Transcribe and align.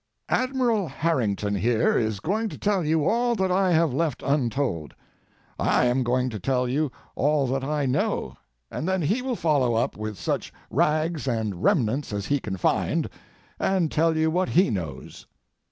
Admiral 0.29 0.87
Harrington 0.87 1.53
here 1.53 1.95
is 1.95 2.19
going 2.19 2.49
to 2.49 2.57
tell 2.57 2.83
you 2.83 3.07
all 3.07 3.35
that 3.35 3.51
I 3.51 3.71
have 3.71 3.93
left 3.93 4.23
untold. 4.23 4.95
I 5.59 5.85
am 5.85 6.01
going 6.01 6.31
to 6.31 6.39
tell 6.39 6.67
you 6.67 6.91
all 7.15 7.45
that 7.45 7.63
I 7.63 7.85
know, 7.85 8.35
and 8.71 8.87
then 8.87 9.03
he 9.03 9.21
will 9.21 9.35
follow 9.35 9.75
up 9.75 9.95
with 9.97 10.17
such 10.17 10.51
rags 10.71 11.27
and 11.27 11.61
remnants 11.61 12.11
as 12.13 12.25
he 12.25 12.39
can 12.39 12.57
find, 12.57 13.07
and 13.59 13.91
tell 13.91 14.17
you 14.17 14.31
what 14.31 14.49
he 14.49 14.71
knows. 14.71 15.27